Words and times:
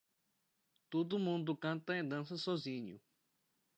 Todo 0.89 1.19
mundo 1.19 1.55
canta 1.55 1.95
e 1.95 2.01
dança 2.01 2.35
sozinho. 2.35 2.99